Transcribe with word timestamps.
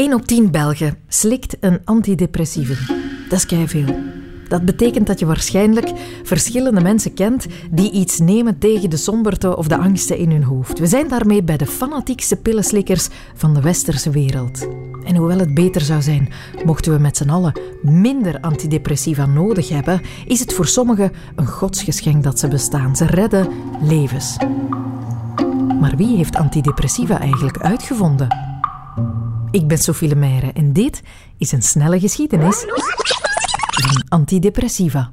1 0.00 0.14
op 0.14 0.26
10 0.26 0.50
Belgen 0.50 0.98
slikt 1.08 1.56
een 1.60 1.80
antidepressieve. 1.84 2.94
Dat 3.28 3.46
is 3.50 3.70
veel. 3.70 3.98
Dat 4.48 4.64
betekent 4.64 5.06
dat 5.06 5.18
je 5.18 5.26
waarschijnlijk 5.26 5.90
verschillende 6.22 6.80
mensen 6.80 7.14
kent 7.14 7.46
die 7.70 7.90
iets 7.90 8.18
nemen 8.18 8.58
tegen 8.58 8.90
de 8.90 8.96
somberte 8.96 9.56
of 9.56 9.68
de 9.68 9.76
angsten 9.76 10.16
in 10.18 10.30
hun 10.30 10.42
hoofd. 10.42 10.78
We 10.78 10.86
zijn 10.86 11.08
daarmee 11.08 11.42
bij 11.42 11.56
de 11.56 11.66
fanatiekste 11.66 12.36
pillenslikkers 12.36 13.08
van 13.34 13.54
de 13.54 13.60
westerse 13.60 14.10
wereld. 14.10 14.68
En 15.04 15.16
hoewel 15.16 15.38
het 15.38 15.54
beter 15.54 15.80
zou 15.80 16.02
zijn 16.02 16.32
mochten 16.64 16.92
we 16.92 16.98
met 16.98 17.16
z'n 17.16 17.30
allen 17.30 17.60
minder 17.82 18.40
antidepressiva 18.40 19.26
nodig 19.26 19.68
hebben, 19.68 20.00
is 20.26 20.40
het 20.40 20.52
voor 20.52 20.66
sommigen 20.66 21.12
een 21.36 21.46
godsgeschenk 21.46 22.22
dat 22.22 22.38
ze 22.38 22.48
bestaan. 22.48 22.96
Ze 22.96 23.06
redden 23.06 23.48
levens. 23.82 24.36
Maar 25.80 25.96
wie 25.96 26.16
heeft 26.16 26.36
antidepressiva 26.36 27.20
eigenlijk 27.20 27.58
uitgevonden? 27.58 28.49
Ik 29.50 29.66
ben 29.66 29.78
Sophie 29.78 30.08
Lemaire 30.08 30.52
en 30.52 30.72
dit 30.72 31.02
is 31.38 31.52
een 31.52 31.62
snelle 31.62 32.00
geschiedenis 32.00 32.64
van 33.70 34.04
antidepressiva. 34.08 35.12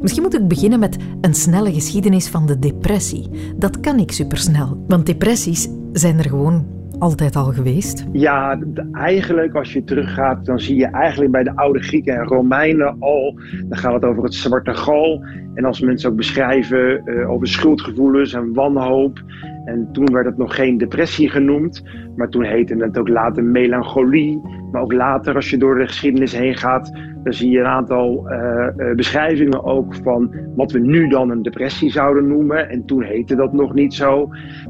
Misschien 0.00 0.22
moet 0.22 0.34
ik 0.34 0.48
beginnen 0.48 0.78
met 0.78 0.96
een 1.20 1.34
snelle 1.34 1.72
geschiedenis 1.72 2.28
van 2.28 2.46
de 2.46 2.58
depressie. 2.58 3.28
Dat 3.56 3.80
kan 3.80 3.98
ik 3.98 4.12
supersnel, 4.12 4.84
want 4.88 5.06
depressies 5.06 5.68
zijn 5.92 6.18
er 6.18 6.28
gewoon 6.28 6.66
altijd 6.98 7.36
al 7.36 7.52
geweest? 7.52 8.04
Ja, 8.12 8.58
eigenlijk 8.92 9.54
als 9.54 9.72
je 9.72 9.84
teruggaat, 9.84 10.44
dan 10.44 10.60
zie 10.60 10.76
je 10.76 10.86
eigenlijk 10.86 11.30
bij 11.30 11.42
de 11.42 11.56
oude 11.56 11.82
Grieken 11.82 12.14
en 12.14 12.24
Romeinen 12.24 12.96
al, 12.98 13.38
dan 13.68 13.78
gaat 13.78 13.92
het 13.92 14.04
over 14.04 14.22
het 14.22 14.34
zwarte 14.34 14.74
gal. 14.74 15.24
En 15.54 15.64
als 15.64 15.80
mensen 15.80 16.10
ook 16.10 16.16
beschrijven 16.16 17.02
uh, 17.04 17.30
over 17.30 17.48
schuldgevoelens 17.48 18.32
en 18.32 18.52
wanhoop. 18.52 19.22
En 19.64 19.88
toen 19.92 20.12
werd 20.12 20.26
het 20.26 20.36
nog 20.36 20.54
geen 20.54 20.78
depressie 20.78 21.30
genoemd, 21.30 21.82
maar 22.16 22.28
toen 22.28 22.44
heette 22.44 22.74
het 22.74 22.98
ook 22.98 23.08
later 23.08 23.44
melancholie. 23.44 24.40
Maar 24.72 24.82
ook 24.82 24.92
later, 24.92 25.34
als 25.34 25.50
je 25.50 25.56
door 25.56 25.78
de 25.78 25.86
geschiedenis 25.86 26.36
heen 26.36 26.56
gaat, 26.56 26.92
dan 27.22 27.32
zie 27.32 27.50
je 27.50 27.58
een 27.58 27.66
aantal 27.66 28.26
uh, 28.30 28.94
beschrijvingen 28.96 29.64
ook 29.64 29.94
van 30.02 30.34
wat 30.56 30.72
we 30.72 30.78
nu 30.78 31.08
dan 31.08 31.30
een 31.30 31.42
depressie 31.42 31.90
zouden 31.90 32.28
noemen. 32.28 32.68
En 32.68 32.84
toen 32.84 33.02
heette 33.02 33.36
dat 33.36 33.52
nog 33.52 33.74
niet 33.74 33.94
zo. 33.94 34.28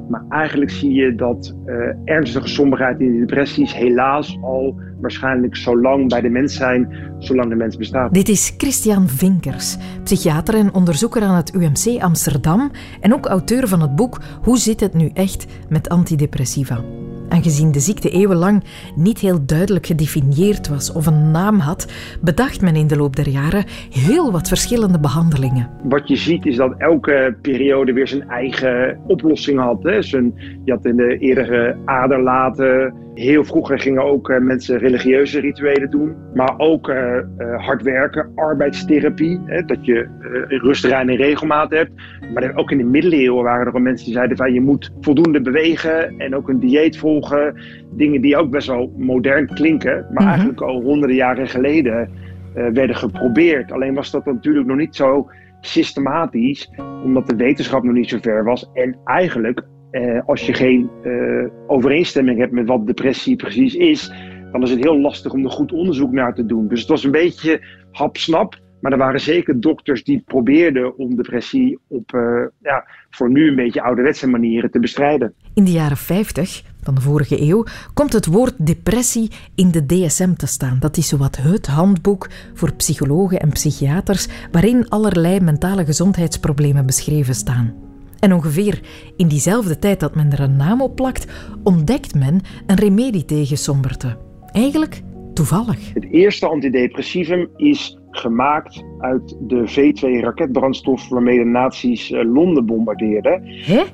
Maar 0.09 0.25
eigenlijk 0.29 0.71
zie 0.71 0.93
je 0.93 1.15
dat 1.15 1.57
uh, 1.67 1.75
ernstige 2.05 2.49
somberheid 2.49 3.01
in 3.01 3.13
de 3.13 3.19
depressies 3.19 3.75
helaas 3.75 4.39
al 4.43 4.81
waarschijnlijk 5.01 5.57
zo 5.57 5.81
lang 5.81 6.09
bij 6.09 6.21
de 6.21 6.29
mens 6.29 6.57
zijn, 6.57 6.89
zolang 7.19 7.49
de 7.49 7.55
mens 7.55 7.77
bestaat. 7.77 8.15
Dit 8.15 8.29
is 8.29 8.55
Christian 8.57 9.09
Vinkers, 9.09 9.77
psychiater 10.03 10.55
en 10.55 10.75
onderzoeker 10.75 11.23
aan 11.23 11.37
het 11.37 11.55
UMC 11.55 12.03
Amsterdam 12.03 12.71
en 13.01 13.15
ook 13.15 13.27
auteur 13.27 13.69
van 13.69 13.81
het 13.81 13.97
boek 13.97 14.21
Hoe 14.43 14.59
zit 14.59 14.81
het 14.81 14.95
nu 14.95 15.11
echt 15.15 15.47
met 15.69 15.89
antidepressiva? 15.89 16.81
Aangezien 17.29 17.73
de 17.73 17.81
ziekte 17.81 18.11
eeuwenlang 18.11 18.65
niet 18.97 19.19
heel 19.19 19.47
duidelijk 19.47 19.87
gedefinieerd 19.87 20.69
was 20.69 20.93
of 20.93 21.07
een 21.07 21.31
naam 21.31 21.59
had, 21.59 21.93
bedacht 22.21 22.61
men 22.61 22.77
in 22.77 22.87
de 22.87 22.97
loop 22.97 23.17
der 23.17 23.29
jaren 23.29 23.65
heel 23.91 24.33
wat 24.33 24.49
verschillende 24.49 25.01
behandelingen. 25.01 25.71
Wat 25.83 26.09
je 26.09 26.17
ziet 26.17 26.47
is 26.47 26.57
dat 26.57 26.75
elke 26.79 27.37
periode 27.43 27.93
weer 27.93 28.09
zijn 28.09 28.29
eigen 28.29 29.01
oplossing 29.07 29.59
had. 29.59 29.83
Hè. 29.83 29.95
je 29.95 30.33
had 30.67 30.85
in 30.85 30.97
de 30.97 31.19
eerdere 31.19 31.77
aderlaten 31.85 32.95
Heel 33.19 33.45
vroeger 33.45 33.79
gingen 33.79 34.03
ook 34.03 34.29
uh, 34.29 34.39
mensen 34.39 34.79
religieuze 34.79 35.41
rituelen 35.41 35.91
doen, 35.91 36.17
maar 36.35 36.55
ook 36.57 36.89
uh, 36.89 36.97
uh, 37.39 37.65
hard 37.67 37.83
werken, 37.83 38.33
arbeidstherapie, 38.35 39.41
hè, 39.45 39.63
dat 39.65 39.87
je 39.87 40.07
rust, 40.49 40.85
en 40.85 41.17
regelmaat 41.17 41.71
hebt. 41.71 41.91
Maar 42.35 42.55
ook 42.55 42.71
in 42.71 42.79
de 42.79 42.85
middeleeuwen 42.85 43.45
waren 43.45 43.67
er 43.67 43.73
al 43.73 43.81
mensen 43.81 44.07
die 44.07 44.15
zeiden 44.15 44.37
van 44.37 44.53
je 44.53 44.61
moet 44.61 44.93
voldoende 45.01 45.41
bewegen 45.41 46.19
en 46.19 46.35
ook 46.35 46.49
een 46.49 46.61
dieet 46.61 46.99
volgen. 46.99 47.61
Dingen 47.97 48.21
die 48.21 48.37
ook 48.37 48.51
best 48.51 48.67
wel 48.67 48.93
modern 48.97 49.47
klinken, 49.47 50.07
maar 50.11 50.23
mhm. 50.23 50.29
eigenlijk 50.29 50.61
al 50.61 50.83
honderden 50.83 51.17
jaren 51.17 51.49
geleden 51.49 52.11
werden 52.55 52.97
geprobeerd. 52.97 53.73
Alleen 53.73 53.95
was 53.95 54.11
dat 54.11 54.25
natuurlijk 54.25 54.67
nog 54.67 54.77
niet 54.77 54.97
zo 54.97 55.31
systematisch, 55.61 56.71
omdat 57.05 57.27
de 57.27 57.37
wetenschap 57.37 57.83
nog 57.83 57.95
niet 57.95 58.09
zo 58.09 58.19
ver 58.21 58.45
was. 58.45 58.71
En 58.75 58.97
eigenlijk 59.05 59.63
uh, 59.93 60.21
als 60.27 60.47
je 60.47 60.53
geen 60.53 60.91
uh, 61.05 61.47
overeenstemming 61.67 62.39
hebt 62.39 62.53
met 62.53 62.67
wat 62.67 62.87
depressie 62.87 63.37
precies 63.37 63.75
is, 63.75 64.13
dan 64.53 64.63
is 64.63 64.71
het 64.71 64.83
heel 64.83 65.01
lastig 65.01 65.33
om 65.33 65.45
er 65.45 65.51
goed 65.51 65.73
onderzoek 65.73 66.13
naar 66.13 66.35
te 66.35 66.47
doen. 66.47 66.69
Dus 66.69 66.81
het 66.81 66.89
was 66.89 67.05
een 67.05 67.11
beetje 67.11 67.61
hapsnap. 67.91 68.59
Maar 68.81 68.93
er 68.93 68.99
waren 68.99 69.21
zeker 69.21 69.61
dokters 69.61 70.05
die 70.05 70.23
probeerden 70.27 70.99
om 70.99 71.17
depressie 71.17 71.79
op 71.89 72.13
uh, 72.15 72.47
ja, 72.63 72.85
voor 73.11 73.31
nu 73.31 73.49
een 73.49 73.57
beetje 73.57 73.83
ouderwetse 73.83 74.29
manieren 74.29 74.71
te 74.71 74.81
bestrijden. 74.81 75.35
In 75.55 75.65
de 75.65 75.71
jaren 75.71 75.97
50 75.97 76.63
van 76.83 76.95
de 76.95 77.01
vorige 77.01 77.43
eeuw 77.43 77.65
komt 77.95 78.13
het 78.13 78.27
woord 78.27 78.67
depressie 78.67 79.31
in 79.55 79.71
de 79.71 79.87
DSM 79.87 80.33
te 80.33 80.47
staan. 80.47 80.77
Dat 80.81 80.97
is 80.97 81.09
zowat 81.09 81.37
het 81.37 81.67
handboek 81.67 82.29
voor 82.55 82.73
psychologen 82.73 83.41
en 83.41 83.49
psychiaters 83.49 84.49
waarin 84.53 84.89
allerlei 84.89 85.41
mentale 85.41 85.85
gezondheidsproblemen 85.85 86.87
beschreven 86.87 87.35
staan. 87.35 87.88
En 88.21 88.33
ongeveer 88.33 88.81
in 89.17 89.29
diezelfde 89.29 89.79
tijd 89.79 90.01
dat 90.01 90.15
men 90.15 90.33
er 90.33 90.41
een 90.41 90.57
naam 90.57 90.83
op 90.83 90.97
plakt, 90.97 91.27
ontdekt 91.63 92.15
men 92.15 92.41
een 92.67 92.77
remedie 92.77 93.25
tegen 93.25 93.57
somberte. 93.57 94.17
Eigenlijk 94.53 95.03
toevallig. 95.35 95.95
Het 95.95 96.11
eerste 96.11 96.47
antidepressivum 96.47 97.49
is 97.57 97.99
gemaakt 98.11 98.85
uit 98.99 99.37
de 99.41 99.69
V2-raketbrandstof 99.69 101.09
waarmee 101.09 101.39
de 101.39 101.45
nazi's 101.45 102.11
eh, 102.11 102.33
Londen 102.33 102.67
bombardeerden. 102.67 103.43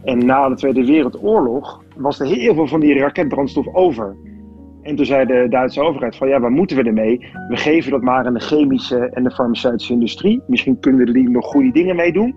En 0.05 0.27
na 0.27 0.49
de 0.49 0.55
Tweede 0.55 0.85
Wereldoorlog 0.85 1.83
was 1.97 2.21
er 2.21 2.27
heel 2.27 2.55
veel 2.55 2.67
van 2.67 2.81
die 2.81 2.99
raketbrandstof 2.99 3.67
over. 3.75 4.17
En 4.83 4.97
toen 4.97 5.07
zei 5.07 5.27
de 5.27 5.47
Duitse 5.51 5.81
overheid 5.81 6.17
van 6.17 6.29
ja, 6.29 6.41
waar 6.41 6.51
moeten 6.51 6.77
we 6.77 6.83
ermee? 6.83 7.19
We 7.49 7.57
geven 7.57 7.91
dat 7.91 8.03
maar 8.03 8.27
aan 8.27 8.35
de 8.35 8.41
chemische 8.41 9.11
en 9.13 9.25
de 9.25 9.31
farmaceutische 9.31 9.93
industrie. 9.93 10.43
Misschien 10.47 10.81
kunnen 10.81 11.07
er 11.07 11.31
nog 11.31 11.47
goede 11.47 11.73
dingen 11.73 11.97
mee 11.97 12.13
doen. 12.13 12.35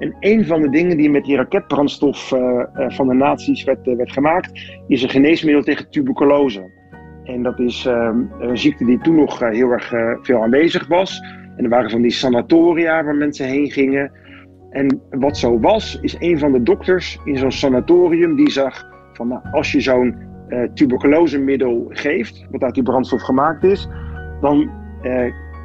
En 0.00 0.16
een 0.20 0.46
van 0.46 0.62
de 0.62 0.70
dingen 0.70 0.96
die 0.96 1.10
met 1.10 1.24
die 1.24 1.36
raketbrandstof 1.36 2.32
uh, 2.32 2.64
van 2.88 3.08
de 3.08 3.14
nazi's 3.14 3.64
werd, 3.64 3.86
uh, 3.86 3.96
werd 3.96 4.12
gemaakt, 4.12 4.60
is 4.86 5.02
een 5.02 5.08
geneesmiddel 5.08 5.62
tegen 5.62 5.90
tuberculose. 5.90 6.70
En 7.24 7.42
dat 7.42 7.58
is 7.58 7.86
ehm, 7.86 8.20
een 8.38 8.58
ziekte 8.58 8.84
die 8.84 8.98
toen 8.98 9.14
nog 9.14 9.38
heel 9.38 9.70
erg 9.70 9.92
veel 10.22 10.42
aanwezig 10.42 10.86
was. 10.88 11.20
En 11.56 11.64
er 11.64 11.70
waren 11.70 11.90
van 11.90 12.02
die 12.02 12.10
sanatoria 12.10 13.04
waar 13.04 13.14
mensen 13.14 13.46
heen 13.46 13.70
gingen. 13.70 14.12
En 14.70 15.00
wat 15.10 15.36
zo 15.36 15.60
was, 15.60 15.98
is 16.00 16.16
een 16.18 16.38
van 16.38 16.52
de 16.52 16.62
dokters 16.62 17.18
in 17.24 17.36
zo'n 17.36 17.52
sanatorium 17.52 18.36
die 18.36 18.50
zag 18.50 18.84
van 19.12 19.28
nou, 19.28 19.40
als 19.52 19.72
je 19.72 19.80
zo'n 19.80 20.16
tuberculosemiddel 20.74 21.86
geeft, 21.88 22.46
wat 22.50 22.62
uit 22.62 22.74
die 22.74 22.82
brandstof 22.82 23.22
gemaakt 23.22 23.64
is, 23.64 23.88
dan 24.40 24.70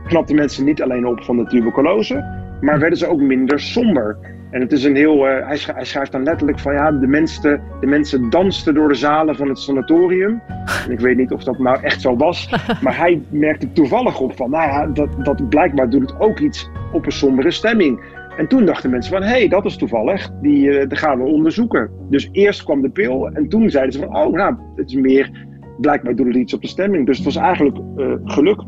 knapten 0.07 0.35
mensen 0.35 0.65
niet 0.65 0.81
alleen 0.81 1.07
op 1.07 1.23
van 1.23 1.37
de 1.37 1.45
tuberculose, 1.45 2.44
maar 2.61 2.79
werden 2.79 2.97
ze 2.97 3.07
ook 3.07 3.21
minder 3.21 3.59
somber. 3.59 4.17
En 4.51 4.61
het 4.61 4.71
is 4.71 4.83
een 4.83 4.95
heel. 4.95 5.15
Uh, 5.15 5.47
hij, 5.47 5.57
schrijft, 5.57 5.79
hij, 5.79 5.85
schrijft 5.85 6.11
dan 6.11 6.23
letterlijk 6.23 6.59
van 6.59 6.73
ja, 6.73 6.91
de 6.91 7.07
mensen, 7.07 7.61
de 7.79 7.87
mensen 7.87 8.29
dansten 8.29 8.73
door 8.73 8.87
de 8.87 8.95
zalen 8.95 9.35
van 9.35 9.49
het 9.49 9.59
sanatorium. 9.59 10.41
En 10.85 10.91
ik 10.91 10.99
weet 10.99 11.17
niet 11.17 11.31
of 11.31 11.43
dat 11.43 11.59
nou 11.59 11.81
echt 11.81 12.01
zo 12.01 12.15
was. 12.15 12.49
Maar 12.83 12.97
hij 12.97 13.21
merkte 13.29 13.71
toevallig 13.71 14.19
op 14.19 14.35
van, 14.35 14.49
nou 14.49 14.67
ja, 14.69 14.87
dat, 14.87 15.09
dat 15.25 15.49
blijkbaar 15.49 15.89
doet 15.89 16.01
het 16.01 16.19
ook 16.19 16.39
iets 16.39 16.69
op 16.91 17.05
een 17.05 17.11
sombere 17.11 17.51
stemming. 17.51 17.99
En 18.37 18.47
toen 18.47 18.65
dachten 18.65 18.89
mensen 18.89 19.11
van, 19.11 19.21
hé, 19.21 19.29
hey, 19.29 19.47
dat 19.47 19.65
is 19.65 19.77
toevallig, 19.77 20.29
die, 20.41 20.67
uh, 20.67 20.87
die 20.87 20.97
gaan 20.97 21.23
we 21.23 21.29
onderzoeken. 21.29 21.89
Dus 22.09 22.29
eerst 22.31 22.63
kwam 22.63 22.81
de 22.81 22.89
pil 22.89 23.29
en 23.33 23.49
toen 23.49 23.69
zeiden 23.69 23.93
ze 23.93 23.99
van, 23.99 24.15
oh, 24.15 24.33
nou, 24.33 24.55
het 24.75 24.87
is 24.87 24.95
meer, 24.95 25.31
blijkbaar 25.77 26.15
doet 26.15 26.27
het 26.27 26.35
iets 26.35 26.53
op 26.53 26.61
de 26.61 26.67
stemming. 26.67 27.05
Dus 27.05 27.17
het 27.17 27.25
was 27.25 27.35
eigenlijk 27.35 27.77
uh, 27.97 28.13
geluk. 28.23 28.61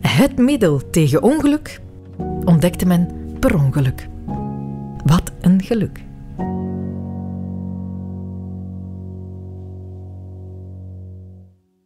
Het 0.00 0.38
middel 0.38 0.90
tegen 0.90 1.22
ongeluk 1.22 1.80
ontdekte 2.44 2.86
men 2.86 3.17
per 3.38 3.54
ongeluk. 3.54 4.08
Wat 5.04 5.32
een 5.40 5.62
geluk. 5.62 6.00